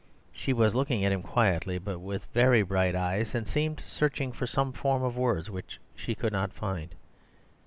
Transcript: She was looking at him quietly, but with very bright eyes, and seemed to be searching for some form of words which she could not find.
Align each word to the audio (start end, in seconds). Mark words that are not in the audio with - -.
She 0.33 0.51
was 0.51 0.73
looking 0.73 1.05
at 1.05 1.11
him 1.11 1.21
quietly, 1.21 1.77
but 1.77 1.99
with 1.99 2.25
very 2.33 2.63
bright 2.63 2.95
eyes, 2.95 3.35
and 3.35 3.47
seemed 3.47 3.77
to 3.77 3.83
be 3.83 3.87
searching 3.87 4.31
for 4.31 4.47
some 4.47 4.73
form 4.73 5.03
of 5.03 5.15
words 5.15 5.47
which 5.51 5.79
she 5.95 6.15
could 6.15 6.33
not 6.33 6.53
find. 6.53 6.95